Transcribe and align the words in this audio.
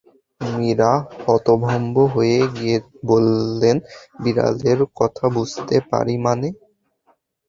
মীরা 0.41 0.91
হতভম্ব 1.23 1.95
হয়ে 2.13 2.39
বললেন, 3.05 3.77
বিড়ালের 4.19 4.79
কথা 4.95 5.25
বুঝতে 5.35 5.75
পারি 5.91 6.15
মানে! 6.25 6.49